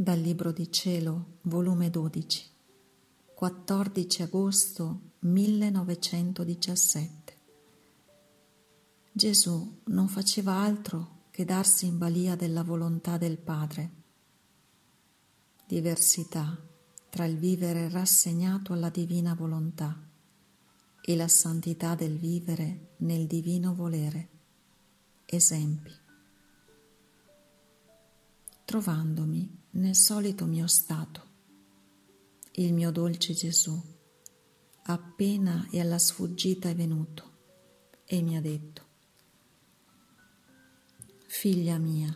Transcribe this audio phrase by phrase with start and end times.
[0.00, 2.46] Dal Libro di Cielo, volume 12,
[3.34, 7.36] 14 agosto 1917.
[9.12, 13.90] Gesù non faceva altro che darsi in balia della volontà del Padre.
[15.66, 16.58] Diversità
[17.10, 20.02] tra il vivere rassegnato alla divina volontà
[21.02, 24.28] e la santità del vivere nel divino volere.
[25.26, 25.92] Esempi.
[28.64, 31.28] Trovandomi nel solito mio stato.
[32.52, 33.98] Il mio dolce Gesù
[34.84, 37.28] appena e alla sfuggita è venuto
[38.04, 38.88] e mi ha detto,
[41.26, 42.12] Figlia mia,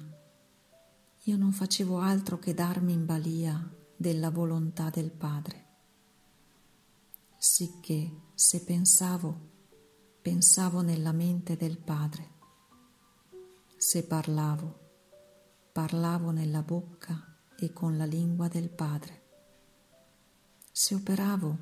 [1.23, 5.67] io non facevo altro che darmi in balia della volontà del Padre,
[7.39, 9.53] sicché se pensavo,
[10.21, 12.33] pensavo nella mente del Padre,
[13.77, 14.81] se parlavo,
[15.71, 19.23] parlavo nella bocca e con la lingua del Padre.
[20.71, 21.59] Se operavo,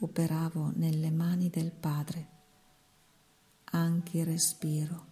[0.00, 2.28] operavo nelle mani del Padre.
[3.64, 5.06] Anche il respiro,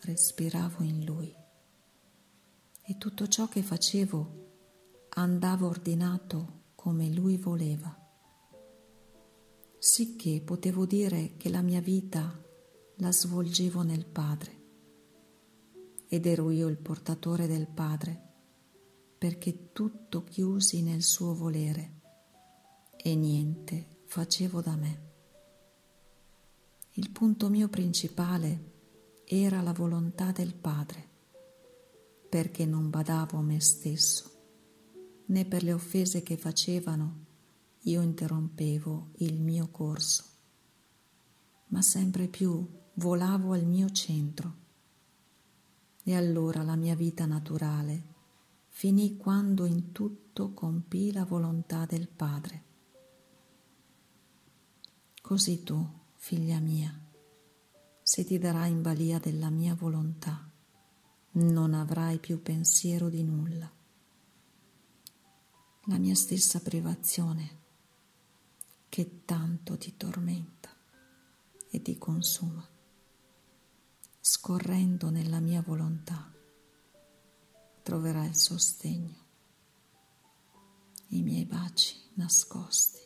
[0.00, 1.34] respiravo in Lui.
[2.82, 4.44] E tutto ciò che facevo
[5.10, 7.94] andava ordinato come Lui voleva.
[9.78, 12.42] Sicché potevo dire che la mia vita
[12.96, 14.64] la svolgevo nel Padre
[16.08, 18.25] ed ero io il portatore del Padre
[19.18, 21.94] perché tutto chiusi nel suo volere
[22.96, 25.04] e niente facevo da me.
[26.92, 28.72] Il punto mio principale
[29.24, 31.08] era la volontà del Padre,
[32.28, 34.30] perché non badavo a me stesso,
[35.26, 37.24] né per le offese che facevano
[37.82, 40.24] io interrompevo il mio corso,
[41.68, 44.64] ma sempre più volavo al mio centro.
[46.02, 48.14] E allora la mia vita naturale
[48.76, 52.64] finì quando in tutto compì la volontà del Padre.
[55.22, 56.94] Così tu, figlia mia,
[58.02, 60.46] se ti darai in balia della mia volontà,
[61.30, 63.72] non avrai più pensiero di nulla.
[65.84, 67.60] La mia stessa privazione
[68.90, 70.68] che tanto ti tormenta
[71.70, 72.68] e ti consuma,
[74.20, 76.34] scorrendo nella mia volontà
[77.86, 79.14] troverai il sostegno,
[81.10, 82.98] i miei baci nascosti,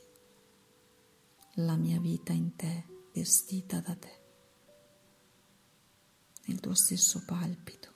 [1.56, 4.22] la mia vita in te vestita da te.
[6.46, 7.92] Nel tuo stesso palpito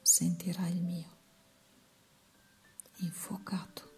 [0.00, 1.16] sentirai il mio,
[3.00, 3.92] infuocato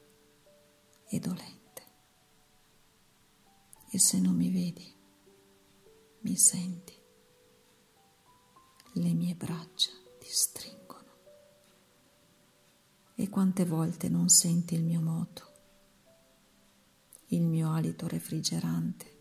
[1.06, 1.82] e dolente.
[3.90, 4.92] E se non mi vedi,
[6.22, 7.00] mi senti,
[8.94, 10.87] le mie braccia ti stringono
[13.20, 15.52] e quante volte non senti il mio moto,
[17.30, 19.16] il mio alito refrigerante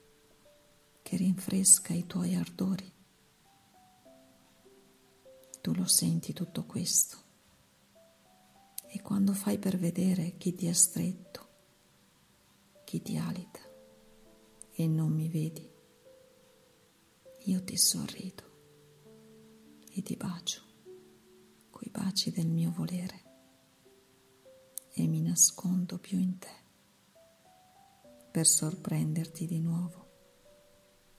[1.01, 2.93] che rinfresca i tuoi ardori.
[5.61, 7.17] Tu lo senti tutto questo
[8.85, 11.47] e quando fai per vedere chi ti ha stretto,
[12.83, 13.61] chi ti alita
[14.73, 15.67] e non mi vedi,
[17.45, 18.43] io ti sorrido
[19.91, 20.61] e ti bacio
[21.71, 23.25] coi baci del mio volere
[24.99, 26.49] e mi nascondo più in te
[28.31, 30.05] per sorprenderti di nuovo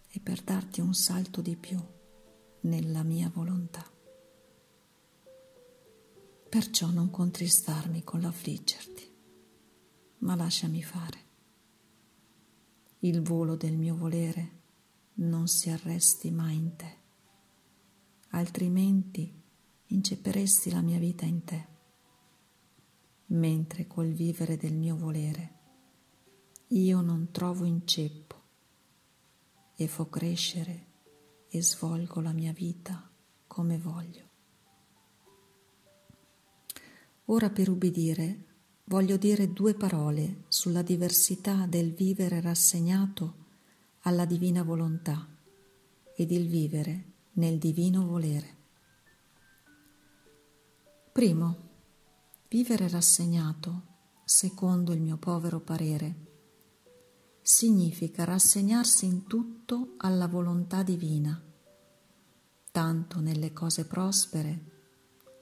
[0.09, 1.81] e per darti un salto di più
[2.62, 3.88] nella mia volontà.
[6.49, 9.15] Perciò non contristarmi con l'affliggerti,
[10.19, 11.27] ma lasciami fare.
[13.00, 14.56] Il volo del mio volere
[15.15, 16.97] non si arresti mai in te,
[18.31, 19.33] altrimenti
[19.87, 21.77] incepperesti la mia vita in te
[23.28, 25.56] mentre col vivere del mio volere
[26.72, 28.37] io non trovo inceppo
[29.75, 30.87] e fo crescere
[31.49, 33.11] e svolgo la mia vita
[33.47, 34.26] come voglio.
[37.26, 38.44] Ora per ubbidire
[38.85, 43.47] voglio dire due parole sulla diversità del vivere rassegnato
[44.00, 45.26] alla divina volontà
[46.14, 48.56] ed il vivere nel divino volere.
[51.12, 51.68] Primo,
[52.50, 53.83] Vivere rassegnato,
[54.25, 56.17] secondo il mio povero parere,
[57.43, 61.39] significa rassegnarsi in tutto alla volontà divina,
[62.73, 64.65] tanto nelle cose prospere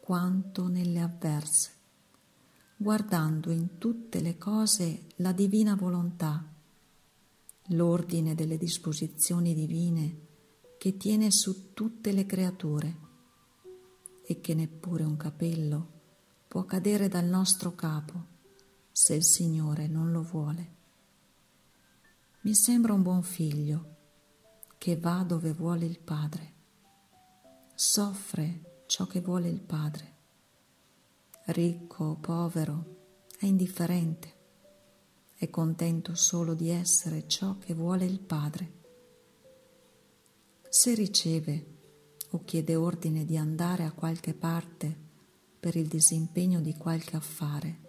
[0.00, 1.70] quanto nelle avverse,
[2.76, 6.44] guardando in tutte le cose la divina volontà,
[7.66, 10.26] l'ordine delle disposizioni divine
[10.76, 12.96] che tiene su tutte le creature
[14.24, 15.94] e che neppure un capello
[16.56, 18.24] può cadere dal nostro capo
[18.90, 20.74] se il Signore non lo vuole.
[22.44, 23.96] Mi sembra un buon figlio
[24.78, 26.54] che va dove vuole il Padre,
[27.74, 30.16] soffre ciò che vuole il Padre,
[31.48, 34.34] ricco o povero, è indifferente,
[35.34, 38.72] è contento solo di essere ciò che vuole il Padre.
[40.70, 41.66] Se riceve
[42.30, 45.04] o chiede ordine di andare a qualche parte
[45.58, 47.80] per il disimpegno di qualche affare,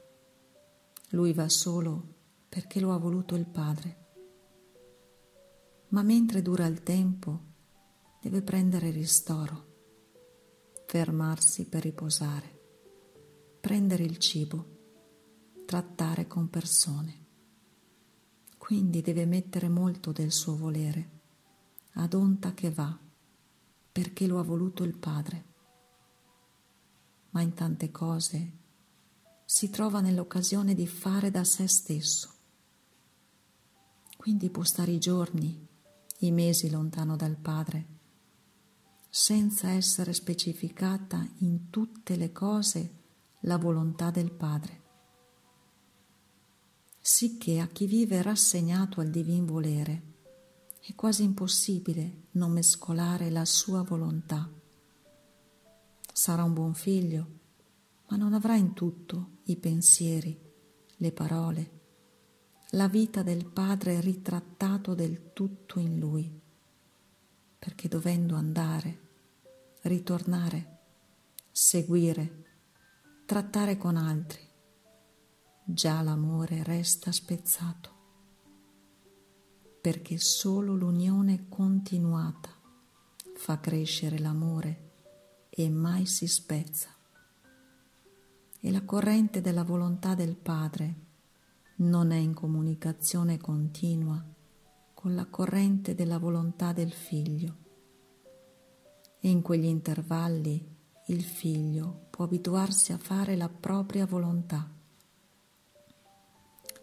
[1.09, 2.15] lui va solo
[2.49, 4.05] perché lo ha voluto il Padre.
[5.89, 7.41] Ma mentre dura il tempo,
[8.21, 9.65] deve prendere ristoro,
[10.85, 12.59] fermarsi per riposare,
[13.61, 14.65] prendere il cibo,
[15.65, 17.25] trattare con persone.
[18.57, 21.09] Quindi deve mettere molto del suo volere,
[21.93, 23.05] ad onta che va
[23.97, 25.45] perché lo ha voluto il Padre.
[27.31, 28.51] Ma in tante cose
[29.45, 32.33] si trova nell'occasione di fare da sé stesso.
[34.17, 35.65] Quindi può stare i giorni,
[36.19, 37.85] i mesi lontano dal Padre,
[39.09, 42.95] senza essere specificata in tutte le cose
[43.41, 44.83] la volontà del Padre.
[46.99, 50.15] Sicché a chi vive rassegnato al divin volere,
[50.81, 54.56] è quasi impossibile non mescolare la sua volontà.
[56.17, 57.27] Sarà un buon figlio,
[58.09, 60.35] ma non avrà in tutto i pensieri,
[60.95, 61.71] le parole,
[62.71, 66.41] la vita del Padre ritrattato del tutto in lui,
[67.59, 68.99] perché dovendo andare,
[69.83, 70.79] ritornare,
[71.51, 72.45] seguire,
[73.27, 74.41] trattare con altri,
[75.65, 77.93] già l'amore resta spezzato
[79.79, 82.49] perché solo l'unione continuata
[83.35, 84.86] fa crescere l'amore
[85.59, 86.89] e mai si spezza.
[88.59, 90.95] E la corrente della volontà del Padre
[91.77, 94.23] non è in comunicazione continua
[94.93, 97.55] con la corrente della volontà del Figlio.
[99.19, 100.75] E in quegli intervalli
[101.07, 104.75] il Figlio può abituarsi a fare la propria volontà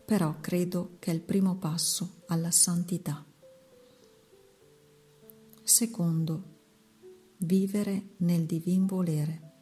[0.04, 3.24] però credo che è il primo passo alla santità.
[5.62, 6.53] Secondo,
[7.44, 9.52] vivere nel divin volere.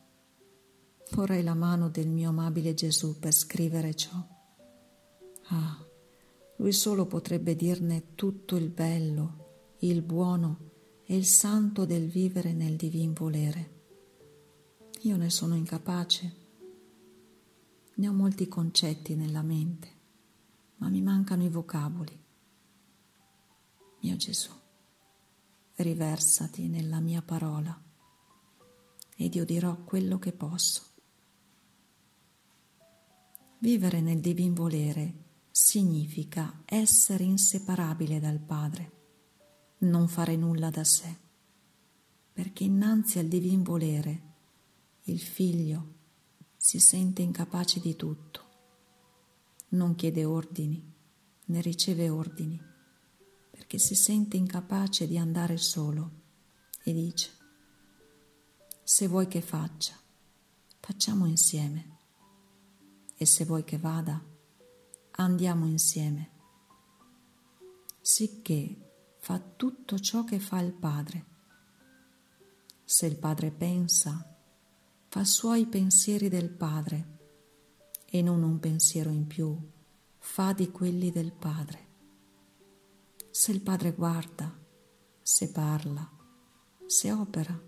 [1.12, 4.16] Vorrei la mano del mio amabile Gesù per scrivere ciò.
[5.48, 5.86] Ah,
[6.56, 10.70] lui solo potrebbe dirne tutto il bello, il buono
[11.04, 13.80] e il santo del vivere nel divin volere.
[15.02, 16.34] Io ne sono incapace.
[17.94, 20.00] Ne ho molti concetti nella mente
[20.82, 22.20] ma mi mancano i vocaboli.
[24.00, 24.50] Mio Gesù,
[25.82, 27.80] riversati nella mia parola
[29.16, 30.82] ed io dirò quello che posso.
[33.58, 35.14] Vivere nel divin volere
[35.50, 38.92] significa essere inseparabile dal Padre,
[39.78, 41.14] non fare nulla da sé,
[42.32, 44.22] perché innanzi al divin volere
[45.04, 45.94] il figlio
[46.56, 48.50] si sente incapace di tutto
[49.72, 50.92] non chiede ordini
[51.46, 52.60] né riceve ordini
[53.72, 56.10] perché si sente incapace di andare solo
[56.82, 57.30] e dice,
[58.82, 59.98] se vuoi che faccia,
[60.78, 61.96] facciamo insieme
[63.16, 64.22] e se vuoi che vada,
[65.12, 66.30] andiamo insieme,
[68.02, 71.26] sicché fa tutto ciò che fa il Padre.
[72.84, 74.38] Se il Padre pensa,
[75.08, 77.20] fa suoi pensieri del Padre
[78.04, 79.56] e non un pensiero in più,
[80.18, 81.91] fa di quelli del Padre.
[83.34, 84.54] Se il Padre guarda,
[85.22, 86.06] se parla,
[86.84, 87.58] se opera,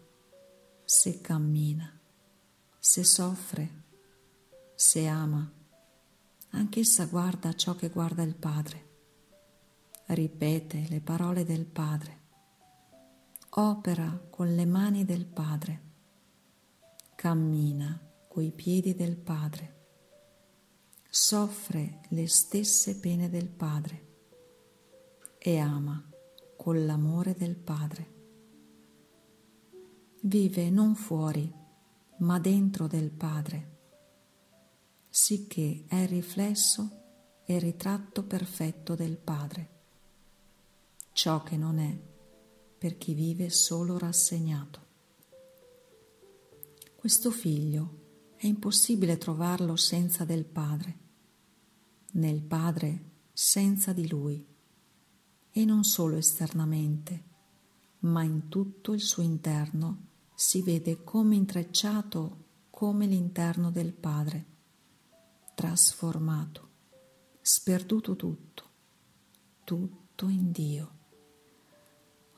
[0.85, 1.91] se cammina,
[2.79, 3.85] se soffre,
[4.75, 5.51] se ama,
[6.51, 8.89] anch'essa guarda ciò che guarda il Padre,
[10.09, 12.21] ripete le parole del Padre,
[13.49, 15.83] opera con le mani del Padre,
[17.15, 19.87] cammina coi piedi del Padre.
[21.09, 24.13] Soffre le stesse pene del Padre
[25.47, 26.03] e ama
[26.57, 28.13] con l'amore del Padre.
[30.23, 31.53] Vive non fuori,
[32.21, 33.79] ma dentro del Padre,
[35.11, 39.69] sicché è riflesso e ritratto perfetto del Padre,
[41.13, 41.95] ciò che non è
[42.79, 44.81] per chi vive solo rassegnato.
[46.97, 51.03] Questo figlio è impossibile trovarlo senza del Padre
[52.15, 54.47] nel Padre senza di Lui,
[55.57, 57.23] e non solo esternamente,
[58.01, 64.47] ma in tutto il suo interno si vede come intrecciato come l'interno del Padre,
[65.55, 66.71] trasformato,
[67.41, 68.71] sperduto tutto,
[69.63, 70.93] tutto in Dio.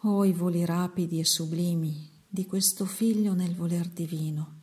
[0.01, 4.61] Oh, i voli rapidi e sublimi di questo figlio nel voler divino.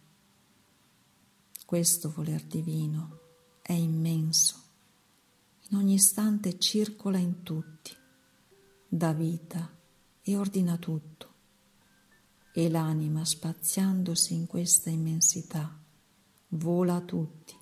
[1.65, 3.19] Questo voler divino
[3.63, 4.61] è immenso,
[5.69, 8.01] in ogni istante circola in tutti,
[8.95, 9.75] dà vita
[10.21, 11.31] e ordina tutto
[12.53, 15.81] e l'anima spaziandosi in questa immensità
[16.49, 17.55] vola a tutti,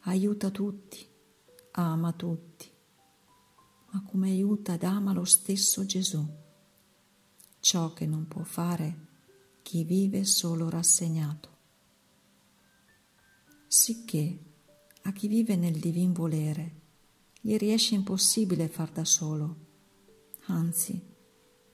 [0.00, 1.06] aiuta tutti,
[1.70, 2.68] ama tutti,
[3.92, 6.26] ma come aiuta ed ama lo stesso Gesù,
[7.60, 9.06] ciò che non può fare
[9.62, 11.58] chi vive solo rassegnato.
[13.68, 14.44] Sicché
[15.02, 16.80] a chi vive nel divin volere
[17.40, 19.68] gli riesce impossibile far da solo,
[20.50, 21.00] anzi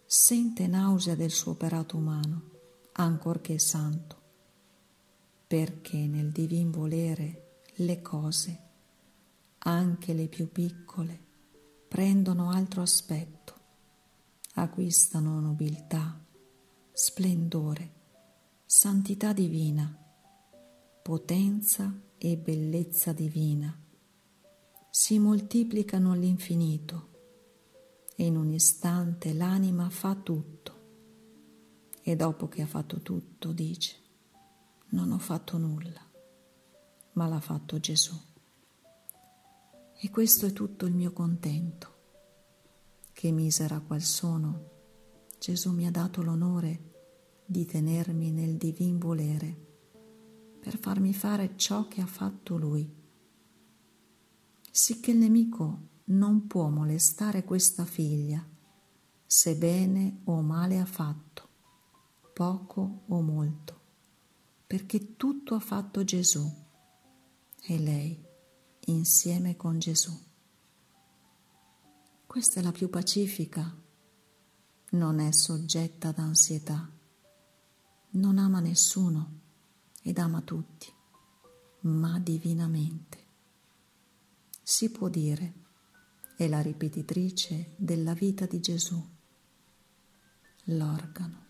[0.05, 2.51] sente nausea del suo operato umano,
[2.93, 4.23] ancorché santo,
[5.47, 8.61] perché nel divin volere le cose,
[9.59, 11.25] anche le più piccole,
[11.89, 13.55] prendono altro aspetto,
[14.55, 16.19] acquistano nobiltà,
[16.93, 17.93] splendore,
[18.65, 19.97] santità divina,
[21.03, 23.77] potenza e bellezza divina,
[24.91, 27.15] si moltiplicano all'infinito
[28.17, 30.75] e in un istante l'anima fa tutto.
[32.01, 33.97] E dopo che ha fatto tutto dice,
[34.91, 36.01] non ho fatto nulla,
[37.13, 38.15] ma l'ha fatto Gesù.
[39.99, 41.95] E questo è tutto il mio contento,
[43.13, 44.71] che misera qual sono,
[45.39, 46.93] Gesù mi ha dato l'onore
[47.45, 49.65] di tenermi nel divin volere
[50.61, 52.91] per farmi fare ciò che ha fatto Lui,
[54.71, 58.45] sicché il nemico non può molestare questa figlia,
[59.27, 61.49] se bene o male ha fatto,
[62.33, 63.81] poco o molto,
[64.67, 66.49] perché tutto ha fatto Gesù
[67.63, 68.25] e lei
[68.87, 70.17] insieme con Gesù.
[72.25, 73.75] Questa è la più pacifica,
[74.91, 76.89] non è soggetta ad ansietà,
[78.11, 79.41] non ama nessuno
[80.03, 80.87] ed ama tutti,
[81.81, 83.25] ma divinamente.
[84.63, 85.65] Si può dire
[86.37, 89.03] è la ripetitrice della vita di Gesù,
[90.65, 91.45] l'organo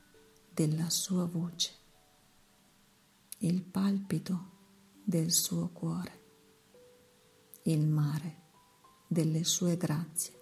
[0.55, 1.73] della sua voce,
[3.39, 4.51] il palpito
[5.03, 6.23] del suo cuore,
[7.63, 8.43] il mare
[9.09, 10.35] delle sue grazie.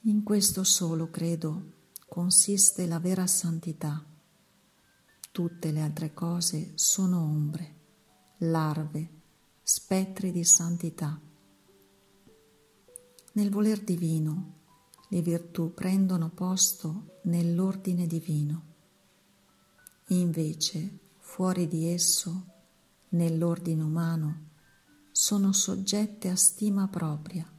[0.00, 4.04] In questo solo, credo, consiste la vera santità.
[5.32, 7.76] Tutte le altre cose sono ombre,
[8.40, 9.08] larve,
[9.62, 11.28] spettri di santità
[13.40, 14.58] nel voler divino
[15.08, 18.64] le virtù prendono posto nell'ordine divino.
[20.08, 22.44] Invece, fuori di esso,
[23.10, 24.48] nell'ordine umano,
[25.10, 27.50] sono soggette a stima propria,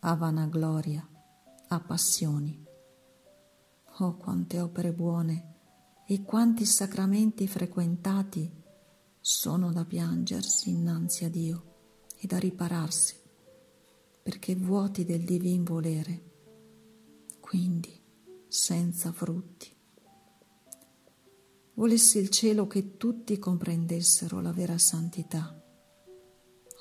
[0.00, 1.06] a vanagloria,
[1.66, 2.64] a passioni.
[3.98, 5.54] Oh, quante opere buone
[6.06, 8.48] e quanti sacramenti frequentati
[9.20, 11.64] sono da piangersi innanzi a Dio
[12.16, 13.17] e da ripararsi
[14.28, 16.22] perché vuoti del divin volere,
[17.40, 17.98] quindi
[18.46, 19.74] senza frutti.
[21.72, 25.58] Volessi il cielo che tutti comprendessero la vera santità,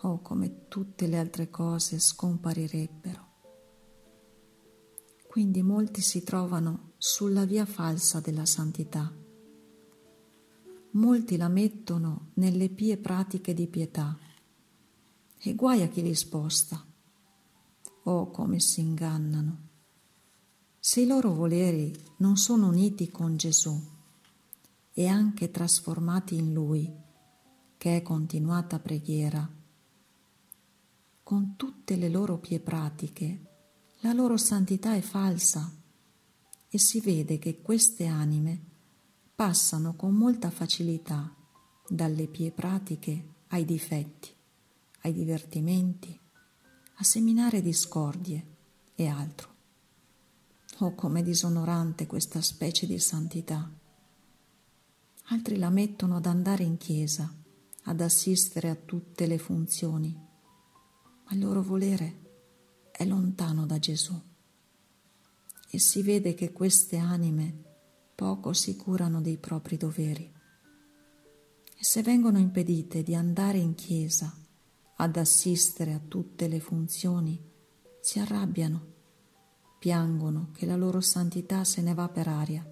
[0.01, 3.27] o oh, come tutte le altre cose scomparirebbero.
[5.25, 9.09] Quindi molti si trovano sulla via falsa della santità.
[10.91, 14.19] Molti la mettono nelle pie pratiche di pietà
[15.37, 16.86] e guai a chi li sposta.
[18.07, 19.67] Oh, come si ingannano!
[20.79, 23.77] Se i loro voleri non sono uniti con Gesù
[24.93, 26.89] e anche trasformati in Lui,
[27.75, 29.45] che è continuata preghiera,
[31.21, 33.45] con tutte le loro pie pratiche,
[33.99, 35.69] la loro santità è falsa
[36.69, 38.61] e si vede che queste anime
[39.35, 41.35] passano con molta facilità
[41.85, 44.33] dalle pie pratiche ai difetti,
[45.01, 46.17] ai divertimenti,
[46.99, 48.55] a seminare discordie
[48.95, 49.55] e altro.
[50.79, 53.69] Oh, com'è disonorante questa specie di santità.
[55.29, 57.31] Altri la mettono ad andare in chiesa,
[57.83, 60.11] ad assistere a tutte le funzioni,
[61.25, 62.25] ma il loro volere
[62.91, 64.19] è lontano da Gesù.
[65.69, 67.65] E si vede che queste anime
[68.15, 70.33] poco si curano dei propri doveri.
[71.79, 74.35] E se vengono impedite di andare in chiesa,
[74.97, 77.39] ad assistere a tutte le funzioni,
[77.99, 78.95] si arrabbiano,
[79.79, 82.65] piangono che la loro santità se ne va per aria,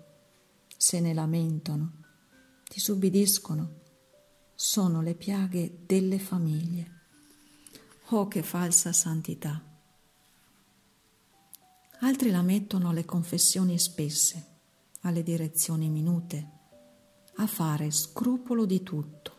[0.75, 2.03] se ne lamentano,
[2.71, 3.81] disubbidiscono,
[4.55, 6.93] sono le piaghe delle famiglie.
[8.09, 9.61] Oh, che falsa santità!
[11.99, 14.53] Altri la mettono alle confessioni spesse,
[15.01, 16.49] alle direzioni minute,
[17.35, 19.33] a fare scrupolo di tutto.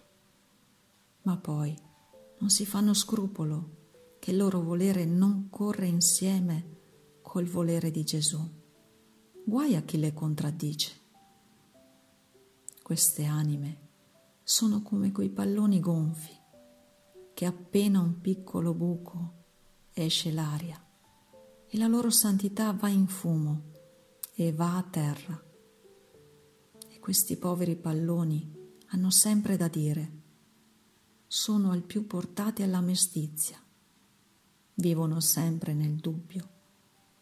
[1.22, 1.85] Ma poi
[2.38, 3.76] non si fanno scrupolo
[4.18, 6.74] che il loro volere non corre insieme
[7.22, 8.40] col volere di Gesù.
[9.44, 10.92] Guai a chi le contraddice.
[12.82, 13.88] Queste anime
[14.42, 16.34] sono come quei palloni gonfi
[17.34, 19.44] che appena un piccolo buco
[19.92, 20.82] esce l'aria
[21.68, 23.72] e la loro santità va in fumo
[24.34, 25.42] e va a terra.
[26.88, 28.54] E questi poveri palloni
[28.88, 30.22] hanno sempre da dire,
[31.36, 33.62] sono al più portati alla mestizia,
[34.72, 36.48] vivono sempre nel dubbio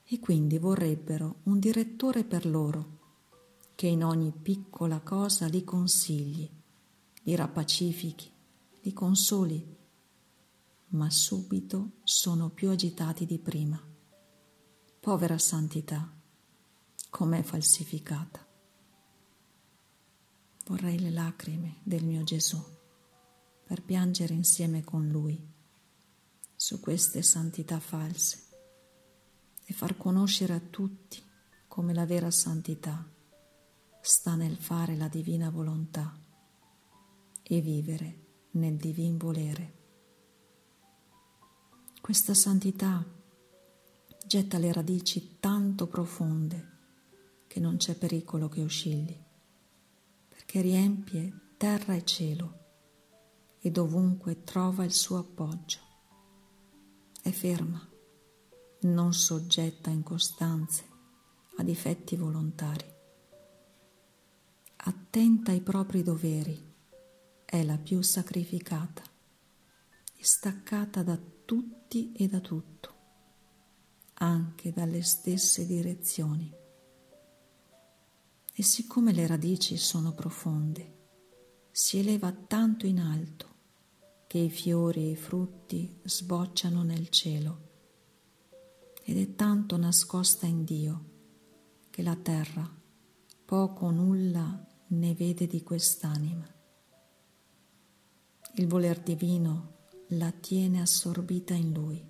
[0.04, 2.98] e quindi vorrebbero un direttore per loro
[3.74, 6.48] che in ogni piccola cosa li consigli,
[7.22, 8.30] li rapacifichi,
[8.82, 9.76] li consoli
[10.90, 13.82] ma subito sono più agitati di prima.
[15.00, 16.08] Povera santità,
[17.10, 18.46] com'è falsificata.
[20.66, 22.73] Vorrei le lacrime del mio Gesù
[23.74, 25.36] per piangere insieme con Lui
[26.54, 28.38] su queste santità false
[29.64, 31.20] e far conoscere a tutti
[31.66, 33.04] come la vera santità
[34.00, 36.16] sta nel fare la divina volontà
[37.42, 39.74] e vivere nel divin volere.
[42.00, 43.04] Questa santità
[44.24, 46.68] getta le radici tanto profonde
[47.48, 49.20] che non c'è pericolo che oscilli,
[50.28, 52.62] perché riempie terra e cielo
[53.66, 55.78] e dovunque trova il suo appoggio.
[57.22, 57.80] È ferma,
[58.80, 60.84] non soggetta a incostanze,
[61.56, 62.84] a difetti volontari.
[64.76, 66.74] Attenta ai propri doveri,
[67.42, 69.02] è la più sacrificata
[70.14, 72.94] e staccata da tutti e da tutto,
[74.14, 76.52] anche dalle stesse direzioni.
[78.52, 80.98] E siccome le radici sono profonde,
[81.70, 83.52] si eleva tanto in alto
[84.34, 87.68] che i fiori e i frutti sbocciano nel cielo
[89.04, 91.04] ed è tanto nascosta in Dio
[91.88, 92.68] che la terra
[93.44, 96.52] poco o nulla ne vede di quest'anima.
[98.54, 99.74] Il voler divino
[100.08, 102.04] la tiene assorbita in lui.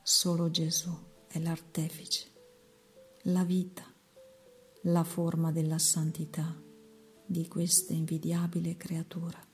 [0.00, 2.30] Solo Gesù è l'artefice,
[3.22, 3.82] la vita,
[4.82, 6.56] la forma della santità
[7.26, 9.44] di questa invidiabile creatura.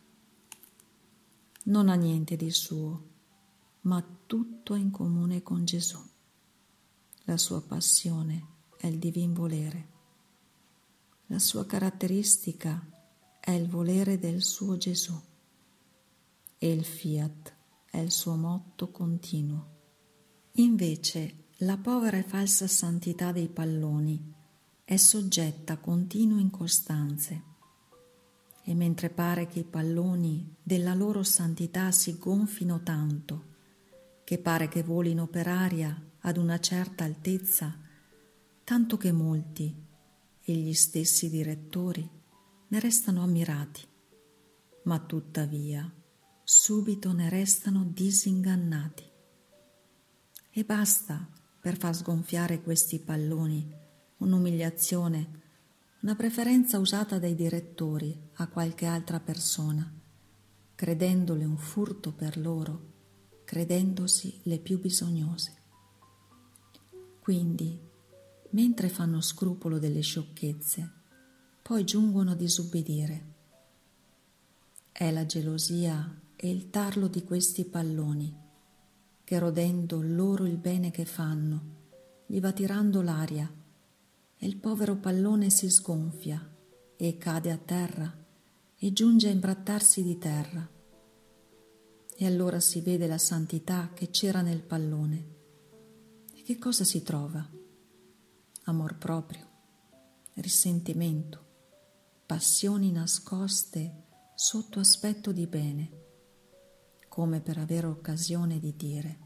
[1.67, 3.09] Non ha niente di suo,
[3.83, 5.99] ma tutto è in comune con Gesù.
[7.25, 8.47] La sua passione
[8.77, 9.89] è il divin volere.
[11.29, 12.87] La sua caratteristica
[13.41, 15.19] è il volere del suo Gesù
[16.59, 17.55] e il fiat
[17.91, 19.73] è il suo motto continuo.
[20.57, 24.35] Invece la povera e falsa santità dei palloni
[24.85, 27.54] è soggetta a continue incostanze
[28.65, 33.53] e mentre pare che i palloni della loro santità si gonfino tanto,
[34.25, 37.79] che pare che volino per aria ad una certa altezza,
[38.65, 39.75] tanto che molti
[40.43, 42.09] e gli stessi direttori
[42.69, 43.83] ne restano ammirati,
[44.85, 45.93] ma tuttavia
[46.43, 49.05] subito ne restano disingannati.
[50.51, 51.29] E basta
[51.61, 53.83] per far sgonfiare questi palloni
[54.19, 55.43] un'umiliazione,
[56.05, 59.91] una preferenza usata dai direttori a qualche altra persona,
[60.75, 62.93] credendole un furto per loro,
[63.45, 65.53] credendosi le più bisognose.
[67.21, 67.81] Quindi,
[68.51, 70.91] mentre fanno scrupolo delle sciocchezze,
[71.63, 73.25] poi giungono a disubbidire.
[74.93, 78.37] È la gelosia e il tarlo di questi palloni,
[79.25, 81.63] che rodendo loro il bene che fanno,
[82.27, 83.51] gli va tirando l'aria
[84.45, 86.39] e il povero pallone si sgonfia
[86.97, 88.15] e cade a terra
[88.77, 90.71] e giunge a imbrattarsi di terra.
[92.15, 95.29] E allora si vede la santità che c'era nel pallone.
[96.35, 97.43] E che cosa si trova?
[98.65, 99.49] Amor proprio,
[100.35, 101.47] risentimento,
[102.27, 104.03] passioni nascoste
[104.35, 106.03] sotto aspetto di bene
[107.09, 109.19] come per avere occasione di dire,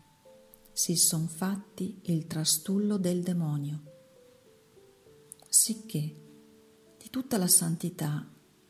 [0.72, 3.97] si son fatti il trastullo del demonio.
[5.60, 6.14] Sicché
[6.96, 8.24] di tutta la santità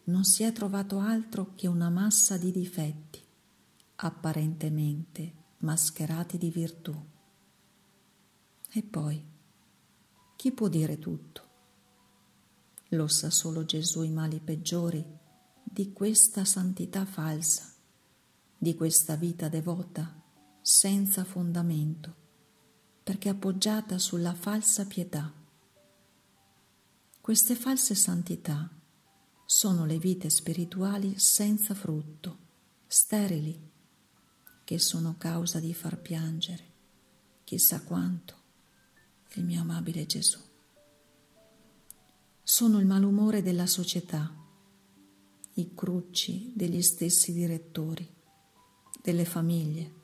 [0.05, 3.23] non si è trovato altro che una massa di difetti,
[3.97, 6.99] apparentemente mascherati di virtù.
[8.71, 9.23] E poi,
[10.35, 11.43] chi può dire tutto?
[12.89, 15.05] Lo sa solo Gesù i mali peggiori
[15.63, 17.71] di questa santità falsa,
[18.57, 20.23] di questa vita devota
[20.63, 22.15] senza fondamento,
[23.03, 25.39] perché appoggiata sulla falsa pietà.
[27.29, 28.71] Queste false santità
[29.45, 32.39] sono le vite spirituali senza frutto,
[32.87, 33.71] sterili,
[34.65, 36.65] che sono causa di far piangere,
[37.45, 38.35] chissà quanto,
[39.35, 40.39] il mio amabile Gesù.
[42.43, 44.35] Sono il malumore della società,
[45.53, 48.11] i crucci degli stessi direttori,
[49.03, 49.95] delle famiglie.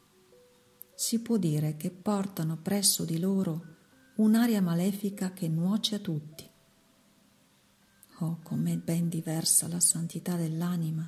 [0.95, 3.77] Si può dire che portano presso di loro
[4.17, 6.53] un'aria malefica che nuoce a tutti.
[8.25, 11.07] Oh, com'è ben diversa la santità dell'anima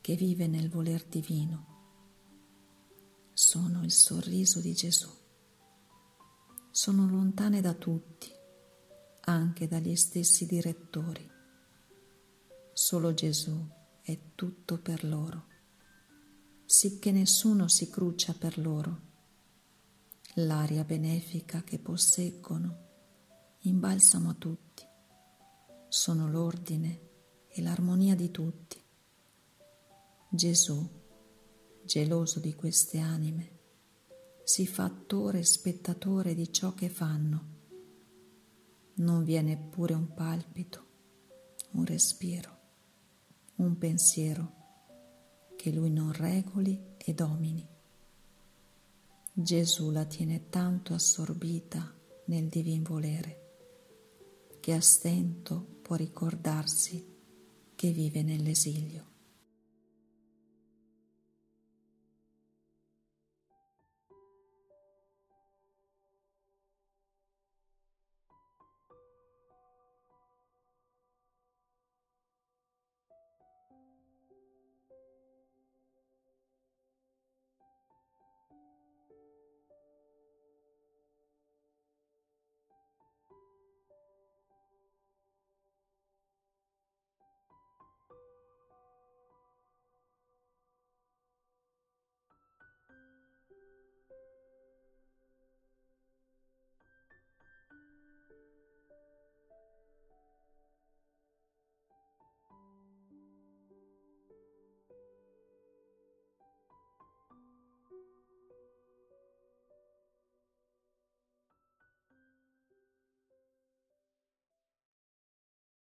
[0.00, 1.66] che vive nel voler divino
[3.32, 5.08] sono il sorriso di Gesù.
[6.68, 8.28] Sono lontane da tutti,
[9.20, 11.30] anche dagli stessi direttori.
[12.72, 13.64] Solo Gesù
[14.02, 15.46] è tutto per loro,
[16.64, 19.00] sicché nessuno si cruccia per loro.
[20.34, 22.88] L'aria benefica che posseggono
[23.60, 24.71] imbalsamo a tutti,
[25.92, 27.00] sono l'ordine
[27.48, 28.82] e l'armonia di tutti.
[30.30, 30.88] Gesù
[31.84, 33.50] geloso di queste anime,
[34.42, 37.50] si fa attore e spettatore di ciò che fanno.
[38.94, 40.86] Non vi è neppure un palpito,
[41.72, 42.58] un respiro,
[43.56, 44.52] un pensiero
[45.56, 47.68] che lui non regoli e domini.
[49.30, 51.94] Gesù la tiene tanto assorbita
[52.28, 53.40] nel divin volere
[54.58, 57.04] che a stento può ricordarsi
[57.74, 59.11] che vive nell'esilio.